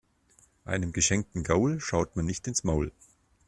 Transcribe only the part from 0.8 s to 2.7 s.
geschenkten Gaul schaut man nicht ins